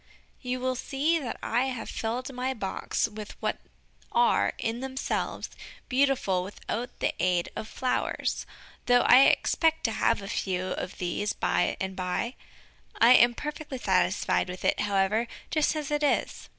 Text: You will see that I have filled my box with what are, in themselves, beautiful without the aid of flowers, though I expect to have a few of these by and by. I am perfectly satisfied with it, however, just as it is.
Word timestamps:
You 0.41 0.59
will 0.59 0.73
see 0.73 1.19
that 1.19 1.37
I 1.43 1.65
have 1.65 1.87
filled 1.87 2.33
my 2.33 2.55
box 2.55 3.07
with 3.07 3.39
what 3.39 3.59
are, 4.11 4.53
in 4.57 4.79
themselves, 4.79 5.47
beautiful 5.89 6.41
without 6.41 6.97
the 6.97 7.13
aid 7.21 7.49
of 7.55 7.67
flowers, 7.67 8.47
though 8.87 9.01
I 9.01 9.25
expect 9.27 9.83
to 9.83 9.91
have 9.91 10.23
a 10.23 10.27
few 10.27 10.69
of 10.71 10.97
these 10.97 11.33
by 11.33 11.77
and 11.79 11.95
by. 11.95 12.33
I 12.99 13.11
am 13.13 13.35
perfectly 13.35 13.77
satisfied 13.77 14.49
with 14.49 14.65
it, 14.65 14.79
however, 14.79 15.27
just 15.51 15.75
as 15.75 15.91
it 15.91 16.01
is. 16.01 16.49